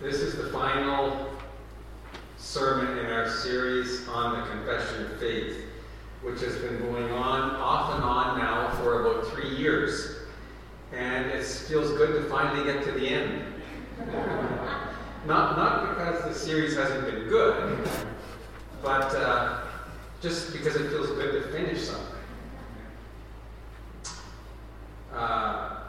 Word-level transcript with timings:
This 0.00 0.20
is 0.20 0.36
the 0.36 0.44
final 0.50 1.28
sermon 2.36 2.98
in 2.98 3.06
our 3.06 3.28
series 3.28 4.06
on 4.06 4.38
the 4.38 4.46
Confession 4.46 5.06
of 5.06 5.18
Faith, 5.18 5.56
which 6.22 6.40
has 6.40 6.54
been 6.58 6.78
going 6.78 7.10
on 7.10 7.56
off 7.56 7.96
and 7.96 8.04
on 8.04 8.38
now 8.38 8.70
for 8.76 9.00
about 9.00 9.26
three 9.32 9.56
years. 9.56 10.18
And 10.92 11.26
it 11.32 11.44
feels 11.44 11.90
good 11.98 12.22
to 12.22 12.30
finally 12.30 12.64
get 12.64 12.84
to 12.84 12.92
the 12.92 13.08
end. 13.08 13.42
not, 15.26 15.56
not 15.56 15.88
because 15.88 16.22
the 16.22 16.32
series 16.32 16.76
hasn't 16.76 17.04
been 17.04 17.28
good, 17.28 17.76
but 18.80 19.12
uh, 19.16 19.64
just 20.22 20.52
because 20.52 20.76
it 20.76 20.90
feels 20.90 21.08
good 21.08 21.42
to 21.42 21.48
finish 21.50 21.82
something. 21.82 22.14
Uh, 25.12 25.80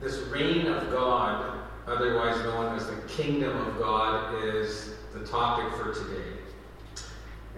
this 0.00 0.18
reign 0.32 0.66
of 0.66 0.90
God, 0.90 1.51
otherwise 1.86 2.42
known 2.44 2.76
as 2.76 2.86
the 2.86 2.96
kingdom 3.08 3.56
of 3.66 3.78
God, 3.78 4.44
is 4.44 4.94
the 5.12 5.26
topic 5.26 5.72
for 5.78 5.92
today. 5.92 6.28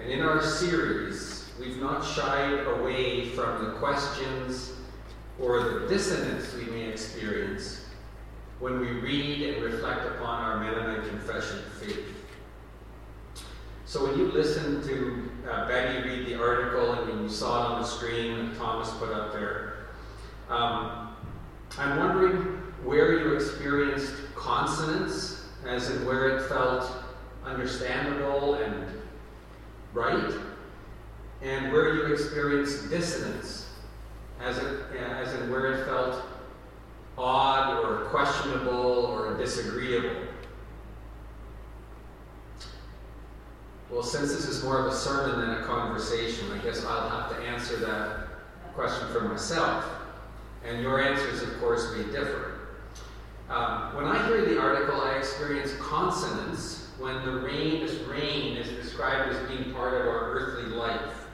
And 0.00 0.10
in 0.10 0.22
our 0.22 0.42
series, 0.42 1.50
we've 1.60 1.78
not 1.78 2.04
shied 2.04 2.66
away 2.66 3.28
from 3.30 3.64
the 3.64 3.72
questions 3.72 4.72
or 5.38 5.62
the 5.62 5.88
dissonance 5.88 6.52
we 6.54 6.64
may 6.64 6.88
experience 6.88 7.84
when 8.60 8.80
we 8.80 8.88
read 8.88 9.54
and 9.54 9.64
reflect 9.64 10.06
upon 10.06 10.42
our 10.42 10.60
Mennonite 10.60 11.08
Confession 11.08 11.58
of 11.58 11.72
Faith. 11.74 12.14
So 13.84 14.06
when 14.06 14.18
you 14.18 14.32
listen 14.32 14.82
to 14.88 15.30
uh, 15.50 15.68
Betty 15.68 16.08
read 16.08 16.26
the 16.26 16.40
article 16.40 16.92
and 16.92 17.08
when 17.08 17.22
you 17.22 17.28
saw 17.28 17.62
it 17.62 17.74
on 17.74 17.82
the 17.82 17.86
screen 17.86 18.48
that 18.48 18.56
Thomas 18.56 18.90
put 18.94 19.12
up 19.12 19.32
there, 19.32 19.86
um, 20.48 21.14
I'm 21.78 21.98
wondering 21.98 22.63
where 22.84 23.18
you 23.18 23.34
experienced 23.34 24.14
consonance, 24.34 25.44
as 25.66 25.90
in 25.90 26.04
where 26.06 26.36
it 26.36 26.48
felt 26.48 26.90
understandable 27.44 28.54
and 28.54 28.86
right, 29.92 30.32
and 31.42 31.72
where 31.72 31.94
you 31.94 32.12
experienced 32.12 32.90
dissonance, 32.90 33.68
as, 34.40 34.58
as 34.58 35.34
in 35.34 35.50
where 35.50 35.72
it 35.72 35.86
felt 35.86 36.22
odd 37.16 37.84
or 37.84 38.04
questionable 38.06 39.06
or 39.06 39.34
disagreeable. 39.34 40.22
Well, 43.90 44.02
since 44.02 44.32
this 44.32 44.46
is 44.46 44.64
more 44.64 44.80
of 44.80 44.92
a 44.92 44.96
sermon 44.96 45.40
than 45.40 45.62
a 45.62 45.64
conversation, 45.64 46.50
I 46.50 46.58
guess 46.58 46.84
I'll 46.84 47.08
have 47.08 47.30
to 47.30 47.42
answer 47.46 47.76
that 47.76 48.26
question 48.74 49.06
for 49.12 49.20
myself. 49.20 49.84
And 50.64 50.82
your 50.82 51.00
answers, 51.00 51.42
of 51.42 51.60
course, 51.60 51.94
may 51.96 52.04
differ. 52.04 52.53
Um, 53.50 53.94
when 53.94 54.06
I 54.06 54.26
hear 54.26 54.44
the 54.46 54.58
article, 54.58 55.00
I 55.02 55.16
experience 55.16 55.72
consonance 55.78 56.88
when 56.98 57.24
the 57.24 57.32
reign, 57.32 57.84
this 57.84 58.00
reign 58.08 58.56
is 58.56 58.68
described 58.82 59.34
as 59.34 59.48
being 59.48 59.72
part 59.74 59.94
of 59.94 60.06
our 60.06 60.30
earthly 60.32 60.70
life. 60.70 61.26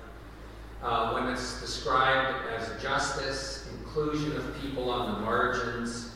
Uh, 0.83 1.13
when 1.13 1.29
it's 1.33 1.61
described 1.61 2.49
as 2.49 2.83
justice, 2.83 3.69
inclusion 3.79 4.37
of 4.37 4.61
people 4.61 4.91
on 4.91 5.15
the 5.15 5.21
margins. 5.21 6.11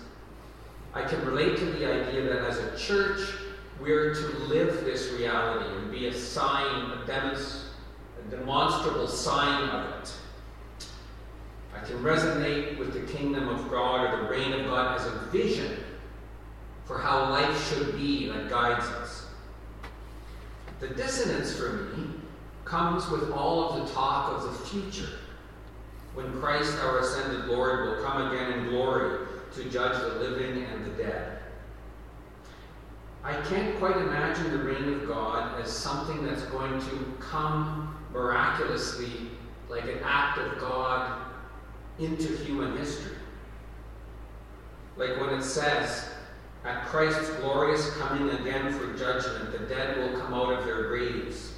I 0.95 1.03
can 1.03 1.25
relate 1.25 1.59
to 1.59 1.65
the 1.65 1.87
idea 1.93 2.23
that 2.23 2.45
as 2.45 2.59
a 2.59 2.77
church, 2.77 3.21
we're 3.81 4.15
to 4.15 4.39
live 4.45 4.85
this 4.85 5.13
reality 5.13 5.69
and 5.77 5.91
be 5.91 6.07
a 6.07 6.15
sign, 6.15 6.91
a, 6.93 7.05
demonst- 7.07 7.65
a 8.19 8.31
demonstrable 8.31 9.07
sign 9.07 9.69
of 9.69 10.03
it. 10.03 10.13
I 11.77 11.85
can 11.85 11.99
resonate 11.99 12.79
with 12.79 12.95
the 12.95 13.13
kingdom 13.13 13.49
of 13.49 13.71
God 13.71 14.15
or 14.15 14.23
the 14.23 14.31
reign 14.31 14.53
of 14.53 14.67
God 14.67 14.99
as 14.99 15.07
a 15.07 15.19
vision 15.31 15.84
for 16.85 16.99
how 16.99 17.31
life 17.31 17.69
should 17.69 17.97
be 17.97 18.29
that 18.29 18.49
guides 18.49 18.85
us. 18.87 19.27
The 20.81 20.89
dissonance 20.89 21.57
for 21.57 21.95
me 21.97 22.11
comes 22.65 23.09
with 23.09 23.31
all 23.31 23.71
of 23.71 23.87
the 23.87 23.95
talk 23.95 24.33
of 24.33 24.45
the 24.45 24.67
future, 24.67 25.19
when 26.15 26.33
Christ, 26.41 26.77
our 26.83 27.01
ascended 27.01 27.47
Lord, 27.47 27.89
will 27.89 28.05
come 28.05 28.31
again 28.31 28.53
in 28.53 28.69
glory 28.69 29.27
to 29.55 29.65
judge 29.71 29.99
the 29.99 30.21
living 30.21 30.65
and 30.65 30.85
the 30.85 31.03
dead. 31.03 31.39
I 33.23 33.41
can't 33.43 33.79
quite 33.79 33.97
imagine 33.97 34.51
the 34.51 34.63
reign 34.63 34.93
of 34.93 35.07
God 35.07 35.61
as 35.61 35.73
something 35.73 36.25
that's 36.25 36.43
going 36.45 36.79
to 36.81 37.15
come 37.19 37.97
miraculously, 38.13 39.31
like 39.69 39.85
an 39.85 39.99
act 40.05 40.39
of 40.39 40.59
God 40.59 41.21
into 41.99 42.37
human 42.45 42.77
history. 42.77 43.17
Like 44.97 45.19
when 45.21 45.31
it 45.31 45.43
says, 45.43 46.11
at 46.65 46.87
Christ's 46.87 47.29
glorious 47.41 47.91
coming 47.99 48.31
again 48.31 48.73
for 48.73 48.97
judgment, 48.97 49.53
the 49.53 49.67
dead 49.67 49.99
will 49.99 50.19
come 50.19 50.33
out 50.33 50.53
of 50.53 50.65
their 50.65 50.89
graves. 50.89 51.53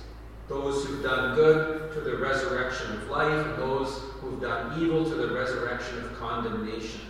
Those 0.48 0.84
who've 0.84 1.02
done 1.02 1.34
good 1.34 1.92
to 1.94 2.00
the 2.00 2.16
resurrection 2.16 2.92
of 2.92 3.08
life, 3.08 3.46
and 3.46 3.58
those 3.58 4.00
who've 4.20 4.40
done 4.40 4.80
evil 4.80 5.04
to 5.04 5.14
the 5.14 5.32
resurrection 5.32 6.04
of 6.04 6.18
condemnation. 6.18 7.00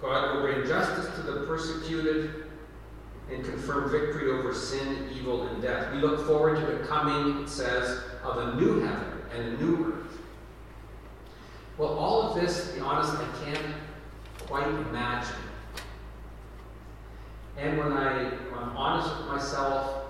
God 0.00 0.34
will 0.34 0.42
bring 0.42 0.66
justice 0.66 1.14
to 1.14 1.22
the 1.22 1.46
persecuted 1.46 2.46
and 3.30 3.44
confirm 3.44 3.90
victory 3.90 4.30
over 4.30 4.52
sin, 4.52 5.08
evil, 5.16 5.46
and 5.46 5.62
death. 5.62 5.92
We 5.92 6.00
look 6.00 6.26
forward 6.26 6.58
to 6.58 6.66
the 6.66 6.84
coming, 6.86 7.44
it 7.44 7.48
says, 7.48 8.00
of 8.24 8.36
a 8.38 8.60
new 8.60 8.80
heaven 8.80 9.20
and 9.32 9.46
a 9.46 9.62
new 9.62 9.94
earth. 9.94 10.18
Well, 11.78 11.96
all 11.96 12.21
this, 12.34 12.68
to 12.68 12.74
be 12.74 12.80
honest, 12.80 13.12
I 13.14 13.44
can't 13.44 13.74
quite 14.40 14.68
imagine. 14.68 15.36
And 17.58 17.78
when, 17.78 17.92
I, 17.92 18.24
when 18.24 18.62
I'm 18.62 18.76
honest 18.76 19.16
with 19.16 19.26
myself, 19.28 20.04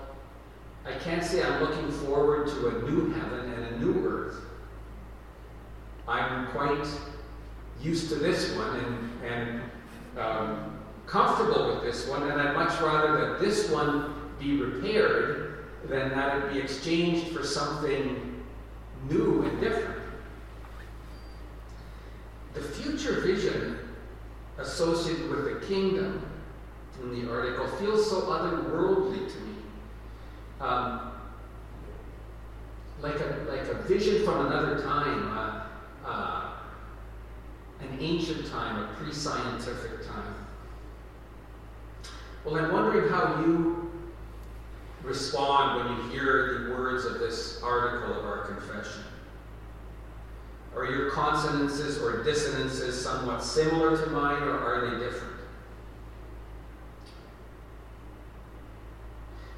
I 0.85 0.93
can't 0.93 1.23
say 1.23 1.43
I'm 1.43 1.61
looking 1.61 1.91
forward 1.91 2.47
to 2.47 2.67
a 2.67 2.89
new 2.89 3.11
heaven 3.13 3.53
and 3.53 3.75
a 3.75 3.77
new 3.79 4.07
earth. 4.07 4.35
I'm 6.07 6.47
quite 6.47 6.85
used 7.81 8.09
to 8.09 8.15
this 8.15 8.55
one 8.55 8.75
and, 8.77 9.23
and 9.23 9.61
um, 10.19 10.79
comfortable 11.05 11.67
with 11.67 11.83
this 11.83 12.07
one, 12.07 12.23
and 12.23 12.41
I'd 12.41 12.55
much 12.55 12.79
rather 12.81 13.17
that 13.17 13.39
this 13.39 13.69
one 13.69 14.13
be 14.39 14.61
repaired 14.61 15.65
than 15.85 16.09
that 16.09 16.37
it 16.37 16.53
be 16.53 16.59
exchanged 16.59 17.27
for 17.35 17.43
something 17.43 18.43
new 19.09 19.43
and 19.43 19.61
different. 19.61 20.01
The 22.53 22.61
future 22.61 23.21
vision 23.21 23.79
associated 24.57 25.29
with 25.29 25.45
the 25.45 25.65
kingdom 25.65 26.25
in 27.01 27.25
the 27.25 27.31
article 27.31 27.67
feels 27.77 28.09
so 28.09 28.21
otherworldly 28.21 29.31
to 29.31 29.39
me. 29.39 29.55
Um, 30.61 31.11
like, 33.01 33.19
a, 33.19 33.45
like 33.49 33.67
a 33.67 33.73
vision 33.83 34.23
from 34.23 34.42
another 34.53 34.81
time, 34.83 35.37
uh, 35.37 35.63
uh, 36.05 36.51
an 37.79 37.97
ancient 37.99 38.49
time, 38.51 38.83
a 38.83 38.87
pre 38.93 39.11
scientific 39.11 40.05
time. 40.07 40.35
Well, 42.45 42.57
I'm 42.57 42.71
wondering 42.71 43.09
how 43.09 43.39
you 43.41 43.91
respond 45.01 45.83
when 45.89 45.97
you 45.97 46.11
hear 46.11 46.67
the 46.69 46.75
words 46.75 47.05
of 47.05 47.19
this 47.19 47.61
article 47.63 48.17
of 48.19 48.25
our 48.25 48.45
confession. 48.45 49.03
Are 50.75 50.85
your 50.85 51.11
consonances 51.11 51.99
or 51.99 52.23
dissonances 52.23 53.01
somewhat 53.01 53.43
similar 53.43 53.97
to 53.97 54.11
mine, 54.11 54.43
or 54.43 54.59
are 54.59 54.89
they 54.89 55.03
different? 55.03 55.33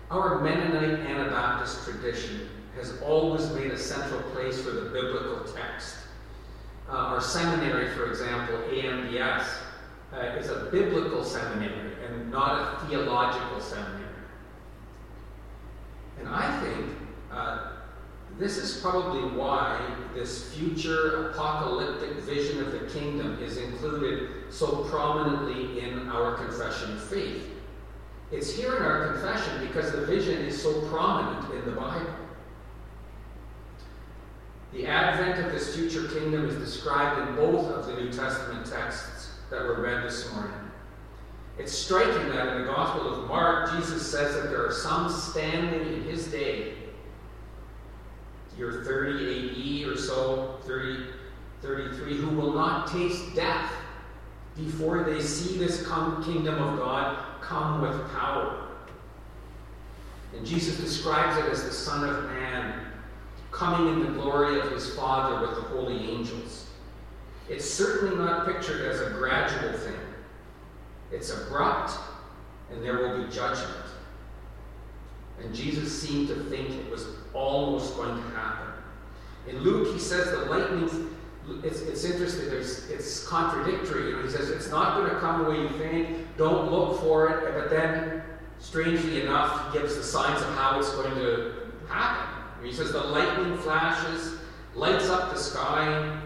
Our 0.09 0.39
Mennonite 0.39 0.99
Anabaptist 0.99 1.83
tradition 1.83 2.49
has 2.75 3.01
always 3.01 3.49
made 3.51 3.71
a 3.71 3.77
central 3.77 4.21
place 4.31 4.61
for 4.61 4.71
the 4.71 4.89
biblical 4.89 5.43
text. 5.53 5.95
Uh, 6.89 6.93
our 6.93 7.21
seminary, 7.21 7.89
for 7.89 8.09
example, 8.09 8.55
AMBS, 8.69 9.45
uh, 10.13 10.19
is 10.37 10.49
a 10.49 10.69
biblical 10.71 11.23
seminary 11.23 11.93
and 12.05 12.31
not 12.31 12.83
a 12.83 12.87
theological 12.87 13.59
seminary. 13.59 14.05
And 16.19 16.29
I 16.29 16.61
think 16.61 16.85
uh, 17.31 17.71
this 18.37 18.57
is 18.57 18.81
probably 18.81 19.37
why 19.37 19.79
this 20.13 20.53
future 20.53 21.29
apocalyptic 21.29 22.17
vision 22.19 22.61
of 22.61 22.71
the 22.71 22.87
kingdom 22.87 23.41
is 23.41 23.57
included 23.57 24.29
so 24.49 24.83
prominently 24.85 25.79
in 25.79 26.09
our 26.09 26.35
confession 26.35 26.93
of 26.93 27.03
faith. 27.03 27.49
It's 28.31 28.53
here 28.53 28.75
in 28.75 28.83
our 28.83 29.13
confession 29.13 29.65
because 29.65 29.91
the 29.91 30.05
vision 30.05 30.41
is 30.41 30.61
so 30.61 30.81
prominent 30.89 31.53
in 31.53 31.65
the 31.65 31.79
Bible. 31.79 32.24
The 34.75 34.87
advent 34.87 35.45
of 35.45 35.53
this 35.53 35.73
future 35.73 36.05
kingdom 36.09 36.49
is 36.49 36.55
described 36.55 37.29
in 37.29 37.35
both 37.37 37.71
of 37.71 37.85
the 37.87 37.93
New 37.93 38.11
Testament 38.11 38.65
texts 38.65 39.29
that 39.49 39.61
were 39.61 39.81
read 39.81 40.03
this 40.03 40.33
morning. 40.33 40.51
It's 41.57 41.71
striking 41.71 42.27
that 42.31 42.49
in 42.49 42.61
the 42.61 42.67
Gospel 42.67 43.07
of 43.07 43.29
Mark, 43.29 43.71
Jesus 43.71 44.05
says 44.05 44.35
that 44.35 44.49
there 44.49 44.65
are 44.65 44.73
some 44.73 45.09
standing 45.09 45.93
in 45.93 46.03
his 46.03 46.27
day 46.27 46.73
year 48.57 48.83
30 48.85 49.83
AD 49.83 49.87
or 49.87 49.97
so, 49.97 50.59
30, 50.63 51.05
33, 51.61 52.17
who 52.17 52.35
will 52.35 52.53
not 52.53 52.87
taste 52.87 53.33
death 53.33 53.71
before 54.57 55.03
they 55.03 55.21
see 55.21 55.57
this 55.57 55.87
kingdom 55.87 56.61
of 56.61 56.79
God 56.79 57.23
come 57.39 57.81
with 57.81 58.11
power. 58.11 58.67
And 60.35 60.45
Jesus 60.45 60.77
describes 60.77 61.37
it 61.45 61.49
as 61.49 61.63
the 61.63 61.71
Son 61.71 62.07
of 62.07 62.25
Man 62.25 62.84
coming 63.55 63.93
in 63.93 63.99
the 64.03 64.21
glory 64.21 64.59
of 64.59 64.71
his 64.71 64.93
Father 64.95 65.47
with 65.47 65.55
the 65.55 65.61
holy 65.61 66.11
angels. 66.11 66.67
It's 67.49 67.69
certainly 67.69 68.15
not 68.17 68.45
pictured 68.45 68.81
as 68.81 68.99
a 68.99 69.11
gradual 69.11 69.71
thing. 69.77 69.99
It's 71.11 71.31
abrupt, 71.31 71.93
and 72.69 72.83
there 72.83 72.97
will 72.97 73.23
be 73.23 73.31
judgment. 73.31 73.85
And 75.41 75.55
Jesus 75.55 76.01
seemed 76.01 76.27
to 76.29 76.35
think 76.45 76.71
it 76.71 76.89
was 76.89 77.05
almost 77.33 77.95
going 77.95 78.15
to 78.15 78.29
happen. 78.31 78.73
In 79.47 79.59
Luke, 79.59 79.93
he 79.93 79.99
says 79.99 80.31
the 80.31 80.45
lightning, 80.45 81.15
it's, 81.63 81.81
it's 81.81 82.03
interesting, 82.03 82.51
it's 82.51 83.27
contradictory. 83.27 84.09
You 84.09 84.15
know, 84.17 84.23
he 84.23 84.29
says 84.29 84.49
it's 84.49 84.69
not 84.69 84.97
going 84.97 85.13
to 85.13 85.19
come 85.19 85.43
the 85.43 85.49
way 85.49 85.61
you 85.61 85.69
think, 85.69 86.35
don't 86.37 86.71
look 86.71 86.99
for 86.99 87.29
it, 87.29 87.53
but 87.53 87.69
then, 87.69 88.23
strangely 88.59 89.21
enough, 89.21 89.71
he 89.71 89.79
gives 89.79 89.95
the 89.95 90.03
signs 90.03 90.41
of 90.41 90.49
how 90.55 90.79
it's 90.79 90.89
going 90.95 91.13
to 91.15 91.53
happen. 91.87 92.24
He 92.65 92.73
says 92.73 92.91
the 92.91 92.99
lightning 92.99 93.57
flashes, 93.59 94.39
lights 94.73 95.09
up 95.09 95.31
the 95.31 95.39
sky, 95.39 96.19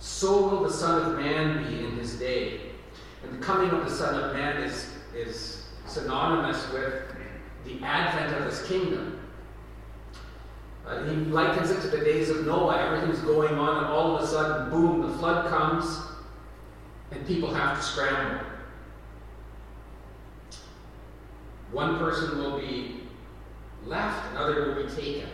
so 0.00 0.48
will 0.48 0.64
the 0.64 0.72
Son 0.72 1.02
of 1.02 1.18
Man 1.18 1.64
be 1.64 1.84
in 1.84 1.92
his 1.92 2.18
day. 2.18 2.60
And 3.22 3.38
the 3.38 3.44
coming 3.44 3.70
of 3.70 3.84
the 3.84 3.90
Son 3.90 4.22
of 4.22 4.34
Man 4.34 4.60
is, 4.62 4.90
is 5.14 5.66
synonymous 5.86 6.70
with 6.72 7.04
the 7.64 7.82
advent 7.84 8.36
of 8.36 8.50
his 8.50 8.66
kingdom. 8.68 9.20
Uh, 10.86 11.04
he 11.04 11.16
likens 11.16 11.70
it 11.70 11.80
to 11.80 11.88
the 11.88 12.04
days 12.04 12.28
of 12.28 12.44
Noah. 12.44 12.76
Everything's 12.76 13.20
going 13.20 13.54
on, 13.54 13.84
and 13.84 13.86
all 13.86 14.16
of 14.16 14.22
a 14.22 14.26
sudden, 14.26 14.70
boom, 14.70 15.00
the 15.00 15.16
flood 15.18 15.48
comes, 15.48 16.00
and 17.12 17.26
people 17.26 17.54
have 17.54 17.78
to 17.78 17.82
scramble. 17.82 18.44
One 21.72 21.98
person 21.98 22.38
will 22.38 22.58
be 22.58 23.00
left, 23.86 24.32
another 24.32 24.74
will 24.74 24.86
be 24.86 24.94
taken. 24.94 25.28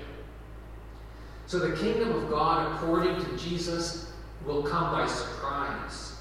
So 1.50 1.58
the 1.58 1.76
kingdom 1.76 2.14
of 2.14 2.30
God, 2.30 2.76
according 2.76 3.24
to 3.24 3.36
Jesus, 3.36 4.12
will 4.46 4.62
come 4.62 4.92
by 4.92 5.08
surprise, 5.08 6.12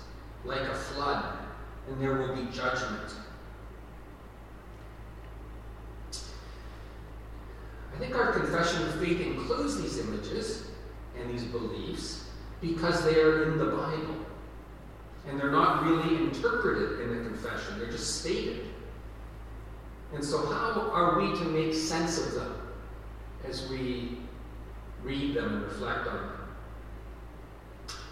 like 0.43 0.61
a 0.61 0.73
flood, 0.73 1.37
and 1.87 2.01
there 2.01 2.13
will 2.13 2.35
be 2.35 2.51
judgment. 2.51 3.13
I 7.93 7.99
think 7.99 8.15
our 8.15 8.31
confession 8.31 8.81
of 8.87 8.99
faith 8.99 9.21
includes 9.21 9.79
these 9.79 9.99
images 9.99 10.71
and 11.21 11.29
these 11.29 11.43
beliefs 11.43 12.25
because 12.59 13.05
they 13.05 13.21
are 13.21 13.51
in 13.51 13.59
the 13.59 13.65
Bible. 13.65 14.25
And 15.27 15.39
they're 15.39 15.51
not 15.51 15.83
really 15.83 16.23
interpreted 16.23 17.01
in 17.01 17.15
the 17.15 17.29
confession, 17.29 17.77
they're 17.77 17.91
just 17.91 18.21
stated. 18.21 18.65
And 20.11 20.25
so, 20.25 20.43
how 20.47 20.89
are 20.89 21.19
we 21.19 21.37
to 21.37 21.45
make 21.45 21.75
sense 21.75 22.17
of 22.17 22.33
them 22.33 22.55
as 23.47 23.69
we 23.69 24.17
read 25.03 25.35
them 25.35 25.55
and 25.55 25.63
reflect 25.63 26.07
on 26.07 26.15
them? 26.15 26.39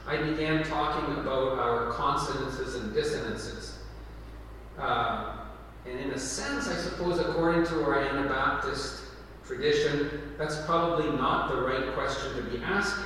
I 0.07 0.17
began 0.17 0.63
talking 0.63 1.15
about 1.15 1.59
our 1.59 1.91
consonances 1.91 2.75
and 2.75 2.93
dissonances. 2.93 3.77
Uh, 4.77 5.37
and 5.85 5.99
in 5.99 6.11
a 6.11 6.19
sense, 6.19 6.67
I 6.67 6.75
suppose, 6.75 7.19
according 7.19 7.65
to 7.67 7.83
our 7.83 7.99
Anabaptist 7.99 9.03
tradition, 9.45 10.33
that's 10.37 10.61
probably 10.65 11.09
not 11.17 11.49
the 11.49 11.61
right 11.61 11.93
question 11.93 12.35
to 12.35 12.43
be 12.43 12.63
asking. 12.63 13.03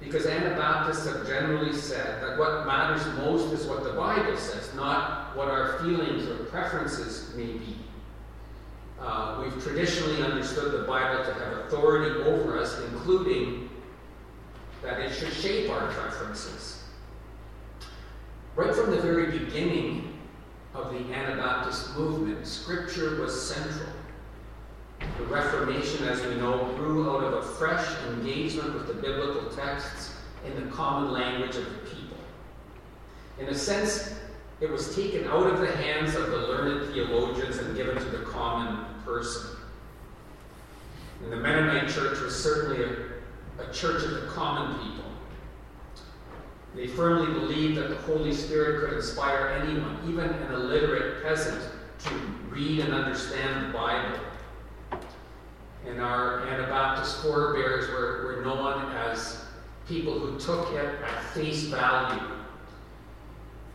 Because 0.00 0.26
Anabaptists 0.26 1.06
have 1.06 1.26
generally 1.26 1.74
said 1.74 2.22
that 2.22 2.38
what 2.38 2.66
matters 2.66 3.04
most 3.18 3.52
is 3.52 3.66
what 3.66 3.84
the 3.84 3.92
Bible 3.92 4.36
says, 4.36 4.72
not 4.74 5.36
what 5.36 5.48
our 5.48 5.78
feelings 5.80 6.26
or 6.26 6.36
preferences 6.44 7.34
may 7.36 7.52
be. 7.52 7.76
Uh, 9.00 9.42
we've 9.42 9.62
traditionally 9.62 10.22
understood 10.22 10.72
the 10.72 10.86
Bible 10.86 11.24
to 11.24 11.32
have 11.32 11.58
authority 11.58 12.20
over 12.22 12.58
us, 12.58 12.78
including 12.92 13.70
that 14.82 15.00
it 15.00 15.12
should 15.12 15.32
shape 15.32 15.70
our 15.70 15.88
preferences. 15.88 16.84
Right 18.56 18.74
from 18.74 18.90
the 18.90 19.00
very 19.00 19.38
beginning 19.38 20.18
of 20.74 20.92
the 20.92 21.14
Anabaptist 21.14 21.96
movement, 21.96 22.46
Scripture 22.46 23.20
was 23.20 23.48
central. 23.48 23.88
The 25.16 25.24
Reformation, 25.24 26.06
as 26.06 26.22
we 26.22 26.34
know, 26.36 26.72
grew 26.76 27.08
out 27.10 27.24
of 27.24 27.32
a 27.32 27.42
fresh 27.42 27.86
engagement 28.08 28.74
with 28.74 28.86
the 28.86 28.94
biblical 28.94 29.48
texts 29.50 30.14
in 30.44 30.62
the 30.62 30.70
common 30.70 31.12
language 31.12 31.56
of 31.56 31.64
the 31.64 31.78
people. 31.88 32.18
In 33.38 33.46
a 33.46 33.54
sense, 33.54 34.14
it 34.60 34.70
was 34.70 34.94
taken 34.94 35.26
out 35.26 35.46
of 35.46 35.60
the 35.60 35.70
hands 35.70 36.14
of 36.14 36.30
the 36.30 36.36
learned 36.36 36.92
theologians 36.92 37.58
and 37.58 37.76
given 37.76 37.96
to 37.96 38.04
the 38.04 38.24
common 38.24 38.84
person. 39.04 39.56
And 41.22 41.32
the 41.32 41.36
Mennonite 41.36 41.88
church 41.90 42.20
was 42.20 42.34
certainly 42.34 42.84
a, 42.84 43.62
a 43.62 43.72
church 43.72 44.02
of 44.04 44.12
the 44.12 44.26
common 44.28 44.78
people. 44.78 45.04
They 46.74 46.86
firmly 46.86 47.32
believed 47.32 47.78
that 47.78 47.88
the 47.88 47.96
Holy 47.96 48.32
Spirit 48.32 48.80
could 48.80 48.96
inspire 48.96 49.60
anyone, 49.62 49.98
even 50.06 50.24
an 50.24 50.52
illiterate 50.52 51.22
peasant, 51.22 51.62
to 52.04 52.14
read 52.48 52.80
and 52.80 52.94
understand 52.94 53.66
the 53.66 53.72
Bible 53.76 54.20
and 55.86 56.00
our 56.00 56.46
Anabaptist 56.46 57.22
forebears 57.22 57.88
were, 57.90 58.22
were 58.24 58.44
known 58.44 58.92
as 58.92 59.44
people 59.88 60.18
who 60.18 60.38
took 60.38 60.72
it 60.72 60.84
at 61.02 61.24
face 61.34 61.64
value. 61.64 62.22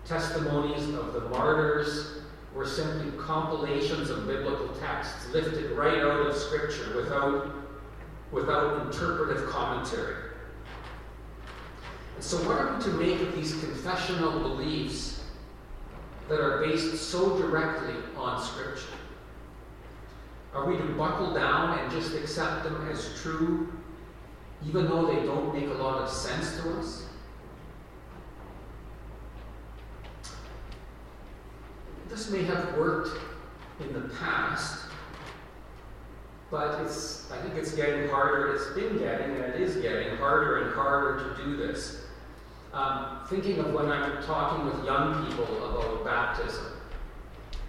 Testimonies 0.06 0.88
of 0.94 1.14
the 1.14 1.22
martyrs 1.30 2.20
were 2.54 2.68
simply 2.68 3.12
compilations 3.20 4.12
of 4.12 4.28
biblical 4.28 4.68
texts 4.76 5.28
lifted 5.34 5.72
right 5.72 5.98
out 5.98 6.28
of 6.28 6.36
Scripture 6.36 6.96
without, 6.96 7.52
without 8.32 8.86
interpretive 8.86 9.50
commentary. 9.50 10.32
And 12.16 12.24
so, 12.24 12.38
what 12.48 12.58
are 12.58 12.78
we 12.78 12.84
to 12.84 12.90
make 12.92 13.22
of 13.22 13.36
these 13.36 13.60
confessional 13.60 14.40
beliefs 14.40 15.24
that 16.30 16.40
are 16.40 16.66
based 16.66 16.96
so 17.10 17.38
directly 17.40 17.96
on 18.16 18.42
Scripture? 18.42 18.94
Are 20.54 20.66
we 20.66 20.78
to 20.78 20.84
buckle 20.94 21.34
down 21.34 21.80
and 21.80 21.92
just 21.92 22.14
accept 22.14 22.64
them 22.64 22.88
as 22.90 23.20
true, 23.22 23.74
even 24.66 24.86
though 24.86 25.08
they 25.08 25.26
don't 25.26 25.54
make 25.54 25.68
a 25.68 25.74
lot 25.74 25.98
of 25.98 26.10
sense 26.10 26.62
to 26.62 26.78
us? 26.78 27.05
This 32.16 32.30
may 32.30 32.44
have 32.44 32.78
worked 32.78 33.10
in 33.82 33.92
the 33.92 34.08
past, 34.16 34.86
but 36.50 36.82
it's, 36.82 37.30
I 37.30 37.42
think 37.42 37.56
it's 37.56 37.74
getting 37.74 38.08
harder. 38.08 38.56
It's 38.56 38.68
been 38.68 38.98
getting, 38.98 39.32
and 39.32 39.54
it 39.54 39.60
is 39.60 39.76
getting 39.82 40.16
harder 40.16 40.60
and 40.60 40.74
harder 40.74 41.36
to 41.36 41.44
do 41.44 41.58
this. 41.58 42.06
Um, 42.72 43.20
thinking 43.30 43.60
of 43.60 43.74
when 43.74 43.92
I'm 43.92 44.24
talking 44.24 44.66
with 44.66 44.86
young 44.86 45.28
people 45.28 45.44
about 45.66 46.06
baptism, 46.06 46.68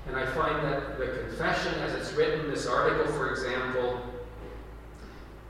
and 0.07 0.15
I 0.15 0.25
find 0.27 0.63
that 0.63 0.97
the 0.97 1.09
confession, 1.09 1.75
as 1.81 1.95
it's 1.95 2.13
written, 2.13 2.49
this 2.49 2.69
article, 2.69 3.13
for 3.15 3.33
example, 3.33 4.01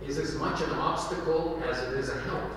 is 0.02 0.16
as 0.16 0.36
much 0.36 0.62
an 0.62 0.70
obstacle 0.70 1.62
as 1.68 1.78
it 1.82 1.98
is 1.98 2.08
a 2.08 2.18
help. 2.22 2.50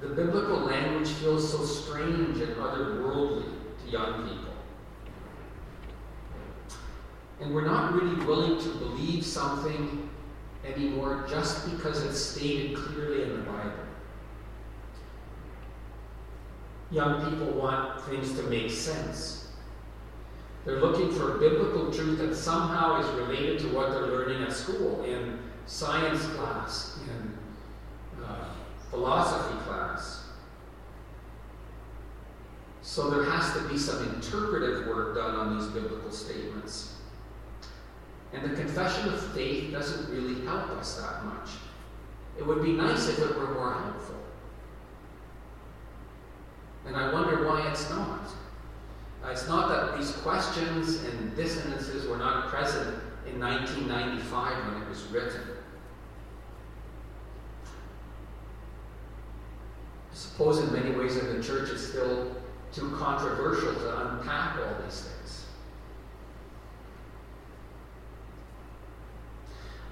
The 0.00 0.10
biblical 0.10 0.60
language 0.60 1.08
feels 1.14 1.50
so 1.50 1.64
strange 1.64 2.38
and 2.38 2.54
otherworldly 2.54 3.55
young 3.90 4.28
people. 4.28 4.52
And 7.40 7.54
we're 7.54 7.66
not 7.66 7.92
really 7.92 8.24
willing 8.24 8.60
to 8.62 8.68
believe 8.78 9.24
something 9.24 10.08
anymore 10.64 11.26
just 11.28 11.70
because 11.70 12.04
it's 12.04 12.18
stated 12.18 12.76
clearly 12.76 13.22
in 13.22 13.30
the 13.30 13.42
Bible. 13.42 13.72
Young 16.90 17.30
people 17.30 17.52
want 17.52 18.02
things 18.04 18.32
to 18.34 18.42
make 18.44 18.70
sense. 18.70 19.48
They're 20.64 20.80
looking 20.80 21.12
for 21.12 21.38
biblical 21.38 21.92
truth 21.92 22.18
that 22.18 22.34
somehow 22.34 23.00
is 23.00 23.08
related 23.20 23.60
to 23.60 23.66
what 23.68 23.90
they're 23.92 24.06
learning 24.06 24.42
at 24.42 24.52
school, 24.52 25.04
in 25.04 25.38
science 25.66 26.24
class, 26.34 26.98
in 27.06 28.24
uh, 28.24 28.48
philosophy 28.90 29.56
class. 29.64 30.25
So 32.86 33.10
there 33.10 33.24
has 33.24 33.52
to 33.54 33.68
be 33.68 33.76
some 33.76 34.14
interpretive 34.14 34.86
work 34.86 35.16
done 35.16 35.34
on 35.34 35.58
these 35.58 35.66
biblical 35.66 36.12
statements. 36.12 36.94
And 38.32 38.44
the 38.44 38.54
confession 38.54 39.08
of 39.08 39.20
faith 39.34 39.72
doesn't 39.72 40.08
really 40.08 40.46
help 40.46 40.70
us 40.70 41.00
that 41.00 41.24
much. 41.24 41.48
It 42.38 42.46
would 42.46 42.62
be 42.62 42.72
nice 42.72 43.08
if 43.08 43.18
it 43.18 43.36
were 43.36 43.52
more 43.54 43.72
helpful. 43.72 44.14
And 46.86 46.96
I 46.96 47.12
wonder 47.12 47.44
why 47.44 47.68
it's 47.68 47.90
not. 47.90 48.20
Uh, 49.24 49.30
it's 49.30 49.48
not 49.48 49.68
that 49.68 49.98
these 49.98 50.12
questions 50.18 51.02
and 51.02 51.34
dissonances 51.34 52.06
were 52.06 52.18
not 52.18 52.46
present 52.46 53.02
in 53.26 53.40
1995 53.40 54.72
when 54.72 54.82
it 54.82 54.88
was 54.88 55.02
written. 55.06 55.40
I 60.12 60.14
suppose 60.14 60.60
in 60.60 60.72
many 60.72 60.94
ways 60.94 61.16
in 61.16 61.36
the 61.36 61.42
church 61.42 61.70
it's 61.70 61.88
still 61.88 62.36
too 62.76 62.94
controversial 62.98 63.74
to 63.74 64.00
unpack 64.00 64.58
all 64.58 64.82
these 64.84 65.00
things. 65.00 65.46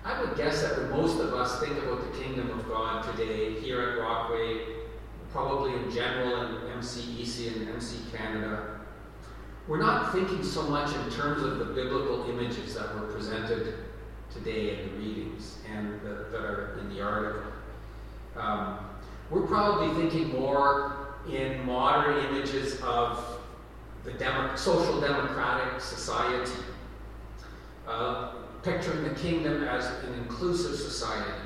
I 0.04 0.20
would 0.20 0.36
guess 0.36 0.60
that 0.60 0.76
when 0.76 0.90
most 0.90 1.18
of 1.18 1.32
us 1.32 1.58
think 1.60 1.78
about 1.78 2.12
the 2.12 2.18
kingdom 2.18 2.50
of 2.50 2.68
God 2.68 3.10
today 3.16 3.58
here 3.58 3.80
at 3.80 3.98
Rockway, 3.98 4.58
probably 5.32 5.72
in 5.72 5.90
general 5.90 6.42
in 6.42 6.78
MCEC 6.78 7.56
and 7.56 7.70
MC 7.70 8.00
Canada, 8.14 8.80
we're 9.66 9.80
not 9.80 10.12
thinking 10.12 10.44
so 10.44 10.64
much 10.64 10.94
in 10.94 11.10
terms 11.10 11.42
of 11.42 11.58
the 11.58 11.64
biblical 11.64 12.28
images 12.28 12.74
that 12.74 12.94
were 12.94 13.06
presented 13.06 13.76
today 14.30 14.78
in 14.78 14.90
the 14.90 14.94
readings 14.98 15.56
and 15.74 16.02
that, 16.02 16.30
that 16.30 16.42
are 16.42 16.78
in 16.80 16.94
the 16.94 17.00
article. 17.00 17.50
Um, 18.36 18.78
we're 19.30 19.46
probably 19.46 20.02
thinking 20.02 20.38
more 20.38 21.03
in 21.30 21.64
modern 21.64 22.24
images 22.26 22.80
of 22.82 23.40
the 24.04 24.12
demo- 24.12 24.54
social 24.56 25.00
democratic 25.00 25.80
society, 25.80 26.62
uh, 27.88 28.32
picturing 28.62 29.04
the 29.04 29.14
kingdom 29.14 29.64
as 29.64 29.86
an 30.04 30.14
inclusive 30.14 30.76
society 30.76 31.40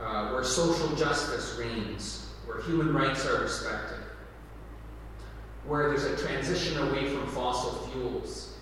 uh, 0.00 0.30
where 0.30 0.44
social 0.44 0.94
justice 0.96 1.56
reigns, 1.58 2.30
where 2.46 2.60
human 2.62 2.92
rights 2.94 3.26
are 3.26 3.40
respected, 3.42 3.98
where 5.66 5.88
there's 5.88 6.04
a 6.04 6.16
transition 6.16 6.78
away 6.88 7.08
from 7.08 7.26
fossil 7.28 7.88
fuels. 7.88 8.58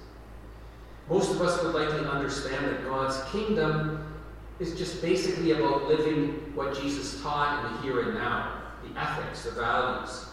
Most 1.08 1.30
of 1.32 1.40
us 1.40 1.62
would 1.62 1.74
likely 1.74 2.06
understand 2.06 2.64
that 2.66 2.84
God's 2.84 3.20
kingdom 3.32 4.14
is 4.60 4.76
just 4.76 5.02
basically 5.02 5.52
about 5.52 5.88
living 5.88 6.52
what 6.54 6.80
Jesus 6.80 7.20
taught 7.22 7.64
in 7.64 7.72
the 7.72 7.82
here 7.82 8.08
and 8.08 8.14
now, 8.14 8.62
the 8.84 9.00
ethics, 9.00 9.44
the 9.44 9.50
values. 9.52 10.26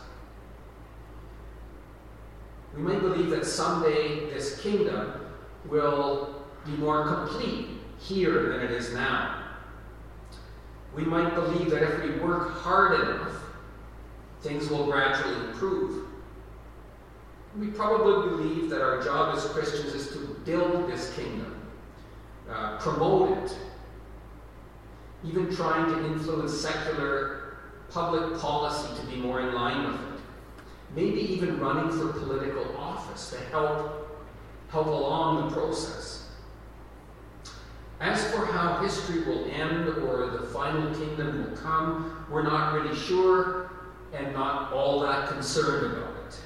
We 2.80 2.86
might 2.86 3.02
believe 3.02 3.30
that 3.32 3.46
someday 3.46 4.30
this 4.30 4.62
kingdom 4.62 5.12
will 5.66 6.46
be 6.66 6.72
more 6.78 7.06
complete 7.06 7.68
here 8.00 8.54
than 8.54 8.62
it 8.62 8.72
is 8.72 8.94
now. 8.94 9.44
We 10.96 11.04
might 11.04 11.36
believe 11.36 11.72
that 11.72 11.84
if 11.84 12.02
we 12.02 12.12
work 12.22 12.54
hard 12.54 12.98
enough, 13.02 13.34
things 14.42 14.70
will 14.70 14.86
gradually 14.86 15.50
improve. 15.50 16.08
We 17.58 17.68
probably 17.68 18.30
believe 18.30 18.70
that 18.70 18.82
our 18.82 19.04
job 19.04 19.36
as 19.36 19.44
Christians 19.48 19.94
is 19.94 20.08
to 20.14 20.20
build 20.46 20.90
this 20.90 21.14
kingdom, 21.16 21.62
uh, 22.50 22.78
promote 22.78 23.38
it, 23.40 23.58
even 25.26 25.54
trying 25.54 25.94
to 25.94 26.06
influence 26.06 26.54
secular 26.54 27.58
public 27.90 28.40
policy 28.40 29.02
to 29.02 29.08
be 29.08 29.18
more 29.18 29.42
in 29.42 29.54
line 29.54 29.86
with 29.86 30.02
it. 30.02 30.09
Maybe 30.96 31.22
even 31.34 31.60
running 31.60 31.92
for 31.92 32.14
political 32.20 32.76
office 32.78 33.30
to 33.32 33.40
help, 33.52 34.28
help 34.70 34.88
along 34.88 35.50
the 35.50 35.56
process. 35.56 36.30
As 38.00 38.24
for 38.32 38.46
how 38.46 38.82
history 38.82 39.24
will 39.24 39.46
end 39.52 39.88
or 39.88 40.28
the 40.28 40.48
final 40.48 40.94
kingdom 40.96 41.44
will 41.44 41.58
come, 41.58 42.26
we're 42.30 42.44
not 42.44 42.74
really 42.74 42.96
sure 42.96 43.72
and 44.14 44.34
not 44.34 44.72
all 44.72 45.02
that 45.02 45.28
concerned 45.30 45.94
about 45.94 46.16
it. 46.26 46.40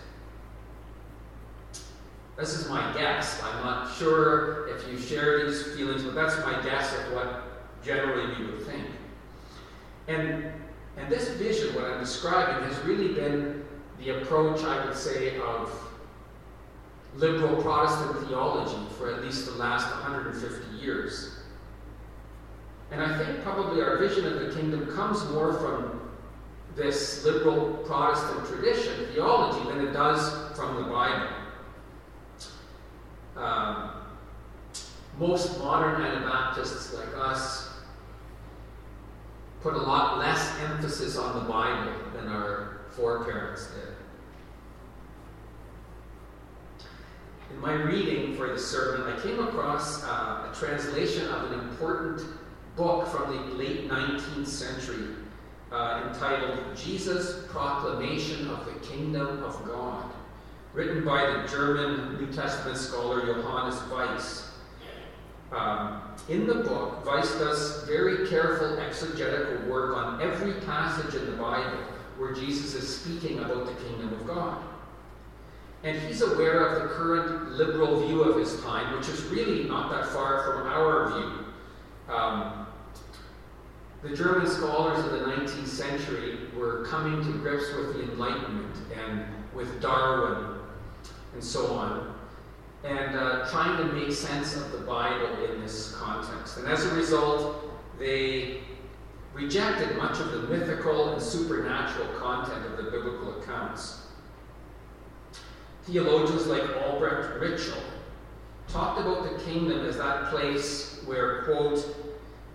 This 2.35 2.53
is 2.53 2.67
my 2.67 2.91
guess. 2.93 3.41
I'm 3.43 3.63
not 3.63 3.95
sure 3.95 4.67
if 4.69 4.87
you 4.89 4.97
share 4.97 5.45
these 5.45 5.75
feelings, 5.75 6.03
but 6.03 6.15
that's 6.15 6.35
my 6.43 6.59
guess 6.63 6.93
of 6.93 7.13
what 7.13 7.43
generally 7.83 8.35
we 8.35 8.51
would 8.51 8.65
think. 8.65 8.87
And, 10.07 10.51
and 10.97 11.09
this 11.09 11.29
vision, 11.29 11.75
what 11.75 11.85
I'm 11.85 11.99
describing, 11.99 12.67
has 12.67 12.77
really 12.83 13.13
been 13.13 13.62
the 13.99 14.21
approach, 14.21 14.63
I 14.63 14.85
would 14.85 14.95
say, 14.95 15.37
of 15.39 15.71
liberal 17.15 17.61
Protestant 17.61 18.27
theology 18.27 18.77
for 18.97 19.13
at 19.13 19.23
least 19.23 19.45
the 19.45 19.53
last 19.53 19.89
150 19.91 20.77
years. 20.77 21.39
And 22.91 23.01
I 23.01 23.17
think 23.17 23.43
probably 23.43 23.81
our 23.81 23.97
vision 23.97 24.25
of 24.25 24.39
the 24.39 24.53
kingdom 24.53 24.87
comes 24.95 25.27
more 25.31 25.53
from 25.53 26.11
this 26.75 27.23
liberal 27.23 27.73
Protestant 27.85 28.47
tradition, 28.47 29.07
theology, 29.13 29.67
than 29.69 29.85
it 29.85 29.93
does 29.93 30.55
from 30.55 30.75
the 30.75 30.83
Bible. 30.83 31.27
Um, 33.35 33.91
most 35.17 35.59
modern 35.59 36.01
Anabaptists 36.01 36.93
like 36.93 37.15
us 37.15 37.69
put 39.61 39.75
a 39.75 39.81
lot 39.81 40.19
less 40.19 40.59
emphasis 40.61 41.17
on 41.17 41.43
the 41.43 41.49
Bible 41.49 41.93
than 42.15 42.27
our 42.27 42.72
foreparents 42.95 43.67
did. 43.67 43.95
In 47.51 47.61
my 47.61 47.73
reading 47.73 48.35
for 48.35 48.47
the 48.47 48.59
sermon, 48.59 49.11
I 49.11 49.19
came 49.21 49.39
across 49.39 50.03
uh, 50.03 50.49
a 50.51 50.55
translation 50.55 51.27
of 51.29 51.51
an 51.51 51.59
important 51.59 52.21
book 52.75 53.07
from 53.07 53.31
the 53.31 53.53
late 53.55 53.89
19th 53.89 54.47
century 54.47 55.15
uh, 55.71 56.03
entitled 56.07 56.59
Jesus' 56.75 57.45
Proclamation 57.49 58.47
of 58.49 58.65
the 58.65 58.73
Kingdom 58.87 59.43
of 59.43 59.63
God, 59.65 60.11
written 60.73 61.03
by 61.03 61.25
the 61.25 61.47
German 61.47 62.17
New 62.17 62.31
Testament 62.31 62.77
scholar 62.77 63.25
Johannes 63.25 63.81
Weiss. 63.91 64.49
Um, 65.51 66.01
in 66.29 66.47
the 66.47 66.55
book, 66.55 67.05
Weiss 67.05 67.31
does 67.35 67.83
very 67.83 68.27
careful 68.27 68.79
exegetical 68.79 69.69
work 69.69 69.95
on 69.95 70.21
every 70.21 70.53
passage 70.61 71.13
in 71.13 71.25
the 71.27 71.37
Bible 71.37 71.79
where 72.17 72.33
Jesus 72.33 72.73
is 72.73 72.97
speaking 72.97 73.39
about 73.39 73.65
the 73.65 73.73
kingdom 73.83 74.13
of 74.13 74.27
God. 74.27 74.63
And 75.83 75.97
he's 75.99 76.21
aware 76.21 76.65
of 76.65 76.81
the 76.83 76.95
current 76.95 77.51
liberal 77.53 78.07
view 78.07 78.23
of 78.23 78.39
his 78.39 78.61
time, 78.61 78.95
which 78.97 79.09
is 79.09 79.23
really 79.25 79.65
not 79.65 79.91
that 79.91 80.07
far 80.07 80.43
from 80.43 80.67
our 80.67 81.11
view. 81.11 82.13
Um, 82.13 82.67
the 84.01 84.15
German 84.15 84.47
scholars 84.47 85.03
of 85.05 85.11
the 85.11 85.19
19th 85.19 85.67
century 85.67 86.39
were 86.55 86.85
coming 86.85 87.23
to 87.23 87.39
grips 87.39 87.73
with 87.75 87.93
the 87.93 88.11
Enlightenment 88.11 88.75
and 88.95 89.25
with 89.53 89.81
Darwin 89.81 90.59
and 91.33 91.43
so 91.43 91.73
on 91.73 92.13
and 92.83 93.15
uh, 93.15 93.49
trying 93.49 93.77
to 93.77 93.93
make 93.93 94.11
sense 94.11 94.55
of 94.55 94.71
the 94.71 94.79
Bible 94.79 95.45
in 95.45 95.61
this 95.61 95.95
context. 95.95 96.57
And 96.57 96.67
as 96.67 96.85
a 96.85 96.93
result, 96.95 97.71
they 97.97 98.59
rejected 99.33 99.97
much 99.97 100.19
of 100.19 100.31
the 100.31 100.39
mythical 100.47 101.13
and 101.13 101.21
supernatural 101.21 102.07
content 102.19 102.65
of 102.65 102.77
the 102.77 102.91
biblical 102.91 103.41
accounts. 103.41 104.07
Theologians 105.83 106.47
like 106.47 106.63
Albrecht 106.77 107.41
Ritschl 107.41 107.81
talked 108.67 109.01
about 109.01 109.23
the 109.23 109.43
kingdom 109.43 109.85
as 109.85 109.97
that 109.97 110.29
place 110.29 111.01
where, 111.05 111.43
quote, 111.43 111.83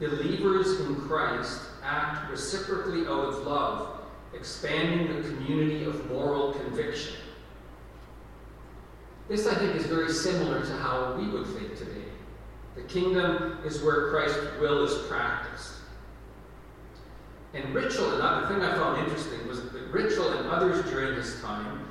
believers 0.00 0.80
in 0.80 0.96
Christ 0.96 1.60
act 1.82 2.30
reciprocally 2.30 3.06
out 3.06 3.26
of 3.26 3.46
love, 3.46 4.00
expanding 4.34 5.08
the 5.08 5.28
community 5.28 5.84
of 5.84 6.10
moral 6.10 6.52
conviction 6.52 7.14
this, 9.28 9.46
I 9.46 9.54
think, 9.54 9.76
is 9.76 9.84
very 9.84 10.10
similar 10.10 10.64
to 10.64 10.72
how 10.78 11.14
we 11.18 11.28
would 11.28 11.46
think 11.48 11.76
today. 11.76 12.06
The 12.74 12.82
kingdom 12.82 13.58
is 13.64 13.82
where 13.82 14.08
Christ's 14.08 14.40
will 14.58 14.84
is 14.84 15.06
practiced. 15.06 15.74
And 17.54 17.74
Ritschl, 17.74 18.14
another 18.14 18.46
thing 18.46 18.62
I 18.62 18.74
found 18.74 18.98
interesting 19.02 19.46
was 19.48 19.62
that 19.62 19.92
Ritschl 19.92 20.38
and 20.38 20.48
others 20.48 20.84
during 20.90 21.14
this 21.14 21.40
time 21.40 21.88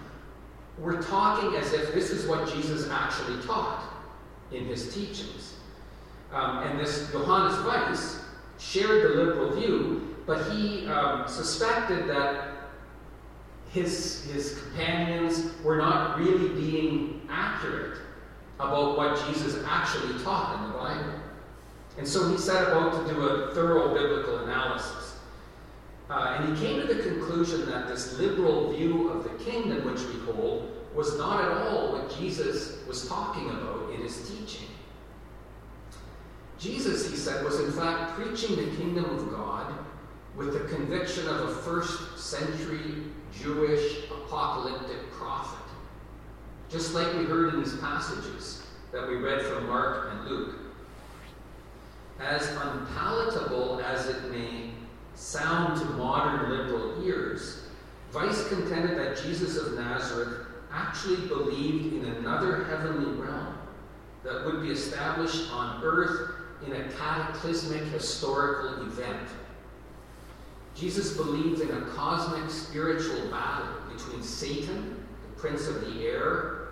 were 0.77 1.01
talking 1.01 1.55
as 1.55 1.73
if 1.73 1.93
this 1.93 2.11
is 2.11 2.27
what 2.27 2.47
Jesus 2.53 2.89
actually 2.89 3.41
taught 3.45 3.83
in 4.51 4.65
his 4.65 4.93
teachings. 4.93 5.55
Um, 6.31 6.59
and 6.59 6.79
this 6.79 7.11
Johannes 7.11 7.57
Weiss 7.65 8.19
shared 8.59 9.03
the 9.03 9.15
liberal 9.15 9.55
view, 9.55 10.15
but 10.25 10.51
he 10.51 10.85
um, 10.87 11.27
suspected 11.27 12.07
that 12.09 12.53
his, 13.71 14.25
his 14.25 14.59
companions 14.59 15.51
were 15.63 15.77
not 15.77 16.19
really 16.19 16.49
being 16.49 17.27
accurate 17.29 17.99
about 18.59 18.97
what 18.97 19.23
Jesus 19.27 19.63
actually 19.67 20.21
taught 20.23 20.55
in 20.57 20.71
the 20.71 20.77
Bible. 20.77 21.21
And 21.97 22.07
so 22.07 22.29
he 22.29 22.37
set 22.37 22.67
about 22.67 23.07
to 23.07 23.13
do 23.13 23.21
a 23.21 23.53
thorough 23.53 23.93
biblical 23.93 24.39
analysis. 24.39 25.06
Uh, 26.09 26.37
and 26.39 26.57
he 26.57 26.65
came 26.65 26.79
to 26.79 26.93
the 26.93 27.03
conclusion 27.03 27.65
that 27.65 27.87
this 27.87 28.17
liberal 28.17 28.71
view 28.71 29.09
of 29.09 29.23
the 29.23 29.43
kingdom 29.43 29.85
which 29.85 30.01
we 30.05 30.33
hold 30.33 30.71
was 30.95 31.17
not 31.17 31.43
at 31.43 31.51
all 31.51 31.91
what 31.91 32.17
Jesus 32.17 32.85
was 32.87 33.07
talking 33.07 33.49
about 33.49 33.91
in 33.93 34.01
his 34.01 34.29
teaching. 34.29 34.67
Jesus, 36.57 37.09
he 37.09 37.15
said, 37.15 37.43
was 37.43 37.59
in 37.59 37.71
fact 37.71 38.13
preaching 38.13 38.55
the 38.55 38.75
kingdom 38.77 39.05
of 39.05 39.29
God 39.29 39.73
with 40.35 40.53
the 40.53 40.75
conviction 40.75 41.27
of 41.27 41.49
a 41.49 41.55
first 41.55 42.17
century 42.17 42.79
Jewish 43.37 44.05
apocalyptic 44.05 45.11
prophet. 45.11 45.65
Just 46.69 46.93
like 46.93 47.13
we 47.15 47.25
heard 47.25 47.53
in 47.53 47.63
these 47.63 47.75
passages 47.77 48.63
that 48.91 49.07
we 49.07 49.15
read 49.15 49.41
from 49.41 49.67
Mark 49.67 50.09
and 50.11 50.29
Luke. 50.29 50.55
As 52.19 52.47
unpalatable 52.49 53.81
as 53.81 54.07
it 54.07 54.31
may 54.31 54.71
sound 55.17 55.79
to 55.79 55.85
modern 55.93 56.49
liberal 56.49 57.03
ears, 57.03 57.63
Weiss 58.13 58.47
contended 58.49 58.97
that 58.97 59.21
Jesus 59.21 59.57
of 59.57 59.73
Nazareth 59.73 60.45
actually 60.71 61.27
believed 61.27 61.93
in 61.93 62.05
another 62.15 62.63
heavenly 62.65 63.19
realm 63.19 63.57
that 64.23 64.45
would 64.45 64.61
be 64.61 64.69
established 64.69 65.51
on 65.51 65.83
earth 65.83 66.31
in 66.65 66.73
a 66.73 66.89
cataclysmic 66.93 67.83
historical 67.83 68.81
event. 68.83 69.27
Jesus 70.75 71.17
believed 71.17 71.61
in 71.61 71.75
a 71.75 71.81
cosmic 71.87 72.49
spiritual 72.49 73.29
battle 73.29 73.67
between 73.91 74.21
Satan, 74.21 75.03
the 75.23 75.41
prince 75.41 75.67
of 75.67 75.81
the 75.81 76.05
air, 76.05 76.69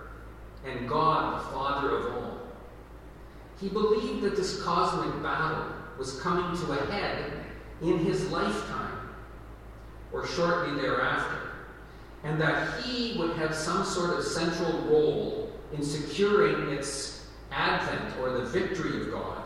and 0.66 0.88
God, 0.88 1.40
the 1.40 1.50
Father 1.50 1.98
of 1.98 2.16
all. 2.16 2.38
He 3.60 3.70
believed 3.70 4.22
that 4.24 4.36
this 4.36 4.62
cosmic 4.62 5.24
battle 5.24 5.74
was 5.98 6.20
coming 6.22 6.56
to 6.66 6.72
a 6.74 6.92
head 6.92 7.45
in 7.82 8.00
his 8.00 8.30
lifetime 8.32 9.10
or 10.12 10.26
shortly 10.26 10.80
thereafter, 10.82 11.52
and 12.24 12.40
that 12.40 12.82
he 12.82 13.18
would 13.18 13.36
have 13.38 13.54
some 13.54 13.84
sort 13.84 14.18
of 14.18 14.24
central 14.24 14.80
role 14.84 15.52
in 15.74 15.84
securing 15.84 16.70
its 16.72 17.28
advent 17.52 18.18
or 18.20 18.32
the 18.32 18.46
victory 18.46 19.02
of 19.02 19.12
God. 19.12 19.44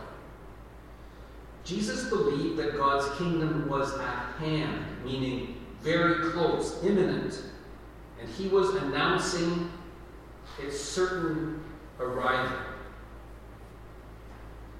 Jesus 1.64 2.10
believed 2.10 2.58
that 2.58 2.78
God's 2.78 3.18
kingdom 3.18 3.68
was 3.68 3.94
at 4.00 4.36
hand, 4.40 4.86
meaning 5.04 5.58
very 5.82 6.32
close, 6.32 6.84
imminent, 6.84 7.42
and 8.20 8.30
he 8.30 8.48
was 8.48 8.70
announcing 8.76 9.72
its 10.62 10.80
certain 10.80 11.64
arrival. 12.00 12.58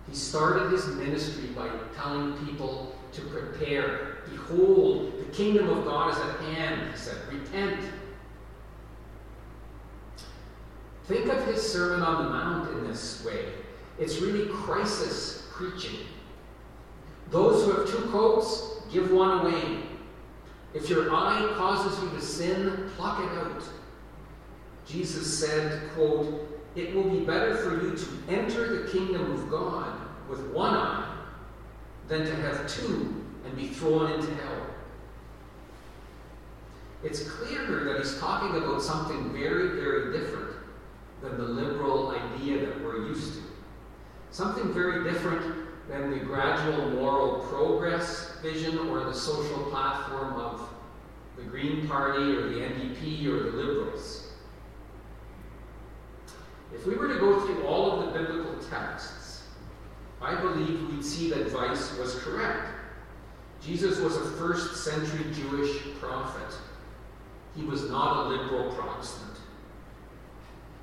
He 0.10 0.16
started 0.16 0.72
his 0.72 0.88
ministry 0.88 1.48
by 1.50 1.70
telling 1.96 2.34
people 2.46 2.96
to 3.14 3.22
prepare. 3.22 4.18
Behold, 4.30 5.14
the 5.20 5.36
kingdom 5.36 5.70
of 5.70 5.86
God 5.86 6.12
is 6.12 6.18
at 6.18 6.40
hand, 6.54 6.92
he 6.92 6.98
said. 6.98 7.18
Repent. 7.32 7.80
Think 11.06 11.28
of 11.28 11.46
his 11.46 11.62
Sermon 11.62 12.02
on 12.02 12.26
the 12.26 12.30
Mount 12.30 12.70
in 12.72 12.88
this 12.88 13.26
way. 13.26 13.46
It's 13.98 14.22
really 14.22 14.48
crisis 14.50 15.48
preaching. 15.52 16.06
Those 17.32 17.66
who 17.66 17.72
have 17.72 17.90
two 17.90 18.10
coats, 18.10 18.82
give 18.92 19.12
one 19.12 19.46
away. 19.46 19.80
If 20.74 20.90
your 20.90 21.14
eye 21.14 21.54
causes 21.58 22.02
you 22.04 22.10
to 22.12 22.22
sin, 22.22 22.90
pluck 22.96 23.20
it 23.20 23.38
out. 23.38 23.64
Jesus 24.86 25.40
said, 25.40 25.90
quote, 25.96 26.48
It 26.76 26.94
will 26.94 27.10
be 27.10 27.22
better 27.22 27.56
for 27.56 27.84
you 27.84 27.96
to 27.96 28.34
enter 28.34 28.82
the 28.82 28.92
kingdom 28.92 29.32
of 29.32 29.50
God 29.50 30.00
with 30.30 30.42
one 30.52 30.76
eye 30.76 31.19
than 32.10 32.26
to 32.26 32.36
have 32.36 32.68
two 32.68 33.24
and 33.46 33.56
be 33.56 33.68
thrown 33.68 34.12
into 34.12 34.34
hell. 34.36 34.66
It's 37.04 37.30
clear 37.30 37.84
that 37.86 38.00
he's 38.00 38.18
talking 38.20 38.62
about 38.62 38.82
something 38.82 39.32
very, 39.32 39.80
very 39.80 40.20
different 40.20 40.56
than 41.22 41.38
the 41.38 41.46
liberal 41.46 42.10
idea 42.10 42.66
that 42.66 42.84
we're 42.84 43.08
used 43.08 43.36
to. 43.36 43.40
Something 44.32 44.74
very 44.74 45.10
different 45.10 45.68
than 45.88 46.12
the 46.12 46.18
gradual 46.18 46.90
moral 46.92 47.40
progress 47.48 48.38
vision 48.42 48.78
or 48.90 49.04
the 49.06 49.14
social 49.14 49.64
platform 49.66 50.34
of 50.34 50.68
the 51.38 51.44
Green 51.44 51.88
Party 51.88 52.36
or 52.36 52.50
the 52.50 52.60
NDP 52.60 53.28
or 53.28 53.52
the 53.52 53.58
Liberals. 53.58 54.32
If 56.74 56.86
we 56.86 56.96
were 56.96 57.08
to 57.08 57.20
go 57.20 57.40
through 57.40 57.64
all 57.66 57.94
of 57.94 58.06
the 58.06 58.20
biblical 58.20 58.56
texts, 58.70 59.19
I 60.22 60.36
believe 60.36 60.92
we'd 60.92 61.04
see 61.04 61.30
that 61.30 61.54
Weiss 61.54 61.98
was 61.98 62.16
correct. 62.16 62.74
Jesus 63.62 64.00
was 64.00 64.16
a 64.18 64.32
first 64.32 64.84
century 64.84 65.26
Jewish 65.34 65.82
prophet. 66.00 66.58
He 67.56 67.64
was 67.64 67.90
not 67.90 68.26
a 68.26 68.30
liberal 68.30 68.72
Protestant. 68.74 69.38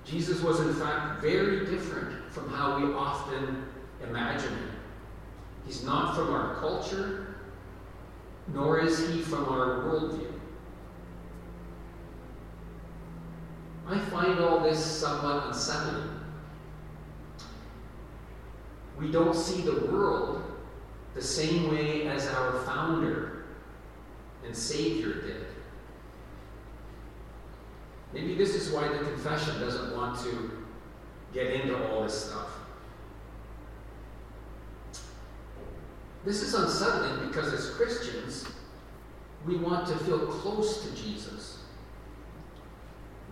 Jesus 0.04 0.40
was, 0.42 0.60
in 0.60 0.72
fact, 0.74 1.20
very 1.20 1.66
different 1.66 2.30
from 2.30 2.48
how 2.50 2.78
we 2.78 2.92
often 2.94 3.66
imagine 4.08 4.50
him. 4.50 4.70
He's 5.66 5.82
not 5.82 6.14
from 6.14 6.32
our 6.32 6.54
culture, 6.56 7.34
nor 8.54 8.78
is 8.78 9.08
he 9.08 9.20
from 9.20 9.48
our 9.48 9.80
worldview. 9.80 10.32
I 13.88 13.98
find 13.98 14.40
all 14.40 14.60
this 14.60 14.84
somewhat 14.84 15.46
unsettling. 15.46 16.15
We 18.98 19.10
don't 19.10 19.34
see 19.34 19.62
the 19.62 19.86
world 19.86 20.42
the 21.14 21.22
same 21.22 21.70
way 21.70 22.06
as 22.06 22.26
our 22.28 22.60
founder 22.64 23.44
and 24.44 24.56
Savior 24.56 25.14
did. 25.14 25.46
Maybe 28.12 28.34
this 28.34 28.54
is 28.54 28.72
why 28.72 28.88
the 28.88 28.98
confession 28.98 29.60
doesn't 29.60 29.94
want 29.94 30.18
to 30.20 30.62
get 31.34 31.48
into 31.48 31.76
all 31.88 32.02
this 32.02 32.26
stuff. 32.26 32.48
This 36.24 36.42
is 36.42 36.54
unsettling 36.54 37.28
because 37.28 37.52
as 37.52 37.70
Christians, 37.70 38.46
we 39.46 39.56
want 39.56 39.86
to 39.88 39.96
feel 39.98 40.18
close 40.18 40.82
to 40.82 40.96
Jesus. 40.96 41.58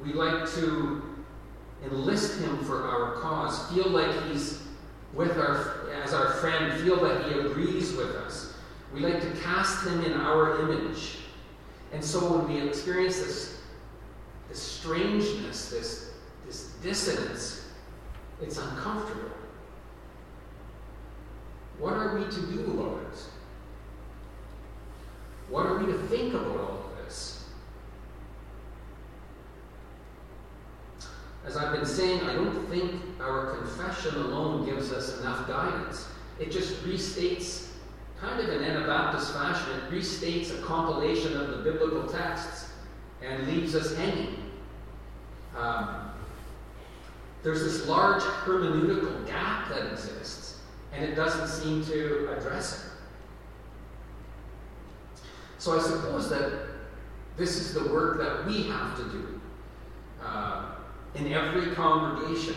We 0.03 0.13
like 0.13 0.49
to 0.55 1.03
enlist 1.85 2.41
him 2.41 2.59
for 2.65 2.83
our 2.83 3.15
cause, 3.21 3.71
feel 3.73 3.89
like 3.89 4.13
he's 4.27 4.64
with 5.15 5.39
our 5.39 5.85
as 6.05 6.13
our 6.13 6.35
friend, 6.35 6.79
feel 6.81 7.01
that 7.03 7.25
he 7.25 7.39
agrees 7.39 7.93
with 7.93 8.15
us. 8.17 8.53
We 8.93 9.01
like 9.01 9.21
to 9.23 9.41
cast 9.41 9.87
him 9.87 10.05
in 10.05 10.13
our 10.13 10.61
image. 10.61 11.19
And 11.93 12.05
so 12.05 12.37
when 12.37 12.49
we 12.49 12.69
experience 12.69 13.19
this, 13.19 13.61
this 14.49 14.61
strangeness, 14.61 15.71
this, 15.71 16.13
this 16.47 16.73
dissonance, 16.83 17.71
it's 18.43 18.59
uncomfortable. 18.59 19.31
What 21.79 21.95
are 21.95 22.19
we 22.19 22.25
to 22.25 22.41
do 22.53 23.01
it? 23.13 23.19
What 25.49 25.67
are 25.67 25.79
we 25.79 25.87
to 25.87 25.99
think 26.09 26.35
about 26.35 26.57
all 26.59 26.91
of 26.91 27.05
this? 27.05 27.45
As 31.47 31.57
I've 31.57 31.73
been 31.73 31.87
saying, 31.87 32.23
I 32.23 32.35
don't 32.35 32.67
think 32.69 33.03
our 33.21 33.57
confession 33.57 34.15
alone 34.17 34.65
gives 34.65 34.93
us 34.93 35.21
enough 35.21 35.47
guidance. 35.47 36.09
It 36.41 36.51
just 36.51 36.83
restates, 36.85 37.69
kind 38.19 38.41
of 38.41 38.49
in 38.49 38.63
Anabaptist 38.63 39.33
fashion, 39.35 39.73
it 39.77 39.93
restates 39.93 40.59
a 40.59 40.63
compilation 40.63 41.37
of 41.37 41.49
the 41.49 41.57
biblical 41.59 42.07
texts 42.07 42.71
and 43.23 43.47
leaves 43.47 43.75
us 43.75 43.95
hanging. 43.97 44.51
Um, 45.57 46.11
there's 47.43 47.63
this 47.63 47.87
large 47.87 48.23
hermeneutical 48.23 49.27
gap 49.27 49.69
that 49.69 49.93
exists, 49.93 50.61
and 50.95 51.05
it 51.05 51.15
doesn't 51.15 51.49
seem 51.49 51.85
to 51.85 52.35
address 52.37 52.85
it. 52.85 52.91
So 55.59 55.79
I 55.79 55.83
suppose 55.83 56.31
that 56.31 56.69
this 57.37 57.57
is 57.57 57.75
the 57.75 57.93
work 57.93 58.19
that 58.19 58.47
we 58.47 58.63
have 58.65 58.97
to 58.97 59.05
do 59.05 59.41
uh, 60.23 60.74
in 61.15 61.33
every 61.33 61.75
congregation, 61.75 62.57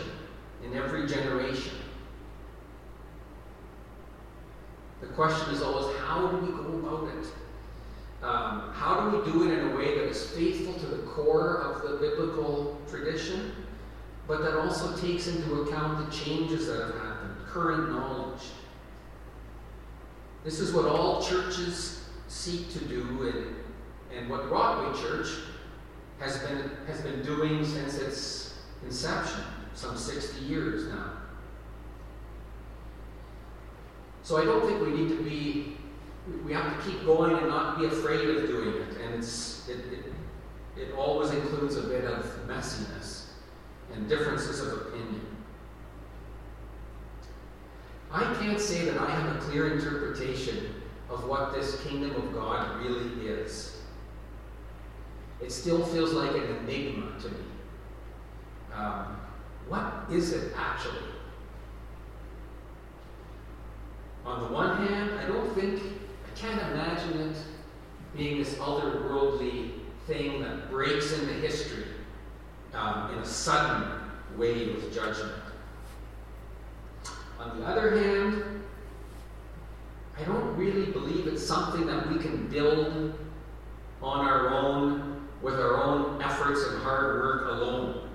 in 0.64 0.74
every 0.74 1.06
generation. 1.06 1.74
The 5.00 5.06
question 5.08 5.54
is 5.54 5.62
always 5.62 5.96
how 5.98 6.28
do 6.28 6.38
we 6.38 6.48
go 6.48 6.78
about 6.78 7.08
it? 7.16 7.26
Um, 8.20 8.72
how 8.72 9.08
do 9.08 9.18
we 9.18 9.32
do 9.32 9.48
it 9.48 9.58
in 9.58 9.70
a 9.70 9.76
way 9.76 9.96
that 9.96 10.06
is 10.06 10.30
faithful 10.30 10.74
to 10.74 10.86
the 10.86 11.02
core 11.02 11.58
of 11.58 11.82
the 11.82 11.96
biblical 11.98 12.80
tradition, 12.90 13.52
but 14.26 14.42
that 14.42 14.58
also 14.58 14.96
takes 14.96 15.28
into 15.28 15.62
account 15.62 16.04
the 16.04 16.16
changes 16.16 16.66
that 16.66 16.80
have 16.80 16.94
happened, 16.96 17.36
current 17.46 17.90
knowledge? 17.90 18.42
This 20.42 20.58
is 20.58 20.72
what 20.72 20.86
all 20.86 21.22
churches 21.22 22.08
seek 22.26 22.72
to 22.72 22.80
do, 22.86 23.32
and, 23.32 24.18
and 24.18 24.28
what 24.28 24.50
Rockway 24.50 25.00
Church 25.00 25.28
has 26.18 26.38
been, 26.40 26.70
has 26.88 27.00
been 27.02 27.22
doing 27.22 27.64
since 27.64 27.98
its 27.98 28.47
inception, 28.84 29.44
some 29.74 29.96
60 29.96 30.44
years 30.44 30.88
now. 30.88 31.12
So 34.22 34.36
I 34.36 34.44
don't 34.44 34.66
think 34.66 34.80
we 34.82 34.92
need 34.92 35.08
to 35.08 35.22
be, 35.22 35.76
we 36.44 36.52
have 36.52 36.76
to 36.76 36.90
keep 36.90 37.04
going 37.04 37.34
and 37.34 37.48
not 37.48 37.78
be 37.78 37.86
afraid 37.86 38.28
of 38.28 38.46
doing 38.46 38.74
it. 38.82 38.98
And 39.02 39.14
it's, 39.14 39.68
it, 39.68 39.78
it, 39.92 40.12
it 40.76 40.94
always 40.94 41.30
includes 41.30 41.76
a 41.76 41.82
bit 41.82 42.04
of 42.04 42.24
messiness 42.46 43.28
and 43.94 44.08
differences 44.08 44.60
of 44.60 44.72
opinion. 44.86 45.26
I 48.12 48.34
can't 48.40 48.60
say 48.60 48.84
that 48.86 48.98
I 48.98 49.10
have 49.10 49.36
a 49.36 49.38
clear 49.40 49.72
interpretation 49.72 50.74
of 51.10 51.26
what 51.26 51.54
this 51.54 51.82
kingdom 51.82 52.14
of 52.14 52.34
God 52.34 52.82
really 52.82 53.28
is. 53.28 53.80
It 55.42 55.52
still 55.52 55.84
feels 55.84 56.12
like 56.12 56.30
an 56.32 56.56
enigma 56.56 57.18
to 57.20 57.28
me. 57.28 57.38
Um, 58.78 59.20
what 59.68 60.04
is 60.10 60.32
it 60.32 60.52
actually? 60.56 60.98
On 64.24 64.40
the 64.42 64.54
one 64.54 64.86
hand, 64.86 65.18
I 65.18 65.26
don't 65.26 65.52
think, 65.54 65.82
I 65.82 66.38
can't 66.38 66.60
imagine 66.70 67.20
it 67.20 67.36
being 68.16 68.38
this 68.38 68.54
otherworldly 68.54 69.72
thing 70.06 70.40
that 70.42 70.70
breaks 70.70 71.12
into 71.12 71.32
history 71.32 71.84
um, 72.72 73.12
in 73.12 73.18
a 73.18 73.24
sudden 73.24 74.00
wave 74.36 74.76
of 74.76 74.92
judgment. 74.92 75.32
On 77.40 77.58
the 77.58 77.66
other 77.66 77.98
hand, 77.98 78.62
I 80.18 80.24
don't 80.24 80.56
really 80.56 80.92
believe 80.92 81.26
it's 81.26 81.44
something 81.44 81.86
that 81.86 82.08
we 82.08 82.18
can 82.18 82.48
build 82.48 83.18
on 84.02 84.26
our 84.26 84.50
own 84.50 85.26
with 85.42 85.54
our 85.54 85.82
own 85.82 86.20
efforts 86.22 86.64
and 86.64 86.82
hard 86.82 87.20
work 87.20 87.50
alone. 87.50 88.07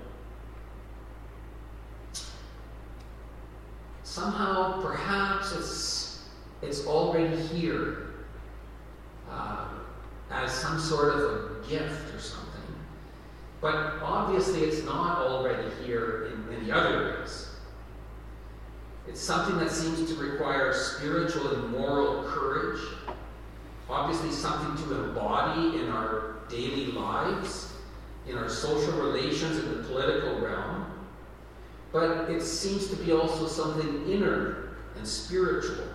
Somehow, 4.14 4.80
perhaps 4.80 5.50
it's, 5.50 6.22
it's 6.62 6.86
already 6.86 7.36
here 7.48 8.10
uh, 9.28 9.66
as 10.30 10.52
some 10.52 10.78
sort 10.78 11.16
of 11.16 11.20
a 11.20 11.68
gift 11.68 12.14
or 12.14 12.20
something. 12.20 12.62
But 13.60 13.74
obviously, 14.04 14.60
it's 14.60 14.84
not 14.84 15.18
already 15.18 15.68
here 15.84 16.30
in, 16.32 16.48
many 16.48 16.70
other 16.70 17.18
ways. 17.18 17.48
It's 19.08 19.20
something 19.20 19.58
that 19.58 19.72
seems 19.72 20.08
to 20.08 20.14
require 20.22 20.72
spiritual 20.72 21.48
and 21.48 21.72
moral 21.72 22.22
courage, 22.22 22.82
obviously, 23.90 24.30
something 24.30 24.86
to 24.86 25.06
embody 25.06 25.80
in 25.80 25.88
our 25.88 26.36
daily 26.48 26.92
lives, 26.92 27.72
in 28.28 28.38
our 28.38 28.48
social 28.48 28.92
relations, 28.92 29.58
in 29.58 29.76
the 29.76 29.82
political 29.88 30.38
realm. 30.38 30.83
But 31.94 32.28
it 32.28 32.42
seems 32.42 32.88
to 32.88 32.96
be 32.96 33.12
also 33.12 33.46
something 33.46 34.10
inner 34.10 34.70
and 34.96 35.06
spiritual. 35.06 35.86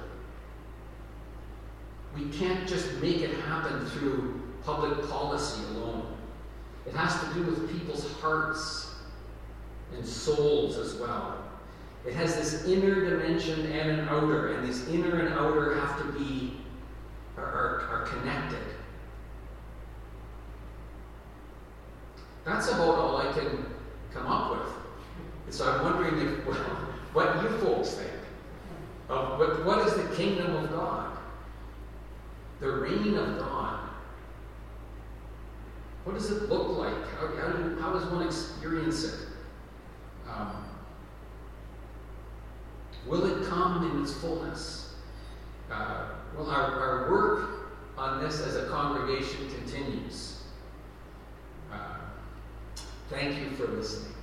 We 2.15 2.29
can't 2.29 2.65
just 2.65 2.89
make 3.01 3.17
it 3.17 3.37
happen 3.41 3.85
through 3.87 4.41
public 4.63 5.09
policy 5.09 5.61
alone. 5.75 6.15
It 6.87 6.95
has 6.95 7.21
to 7.21 7.33
do 7.33 7.43
with 7.43 7.69
people's 7.69 8.09
hearts 8.13 8.95
and 9.93 10.05
souls 10.05 10.77
as 10.77 10.95
well. 11.01 11.37
It 12.05 12.13
has 12.13 12.33
this 12.33 12.65
inner 12.65 13.09
dimension 13.09 13.65
and 13.65 13.99
an 13.99 14.07
outer, 14.07 14.53
and 14.53 14.65
these 14.65 14.87
inner 14.87 15.19
and 15.19 15.33
outer 15.33 15.75
have 15.81 15.97
to 15.97 16.17
be 16.17 16.61
are, 17.35 17.43
are, 17.43 17.81
are 17.91 18.05
connected. 18.05 18.63
That's 22.45 22.69
about 22.69 22.97
all 22.97 23.17
I 23.17 23.33
can. 23.33 23.68
And 25.49 25.55
so 25.55 25.67
I'm 25.67 25.83
wondering 25.83 26.27
if 26.27 26.45
what 27.13 27.41
you 27.41 27.49
folks 27.57 27.95
think 27.95 28.11
of 29.09 29.39
what, 29.39 29.65
what 29.65 29.87
is 29.87 29.95
the 29.95 30.15
kingdom 30.15 30.55
of 30.55 30.69
God? 30.69 31.17
The 32.59 32.69
reign 32.69 33.15
of 33.15 33.39
God. 33.39 33.89
What 36.03 36.13
does 36.13 36.29
it 36.29 36.49
look 36.49 36.77
like? 36.77 36.93
How, 37.15 37.35
how, 37.35 37.81
how 37.81 37.93
does 37.93 38.05
one 38.11 38.27
experience 38.27 39.05
it? 39.05 39.19
Um, 40.29 40.65
will 43.07 43.25
it 43.25 43.49
come 43.49 43.89
in 43.89 44.03
its 44.03 44.13
fullness? 44.13 44.93
Uh, 45.71 46.09
well, 46.37 46.47
our, 46.47 46.79
our 46.79 47.09
work 47.09 47.71
on 47.97 48.23
this 48.23 48.39
as 48.39 48.55
a 48.55 48.67
congregation 48.67 49.49
continues. 49.49 50.43
Uh, 51.73 51.95
thank 53.09 53.39
you 53.39 53.49
for 53.55 53.65
listening. 53.65 54.13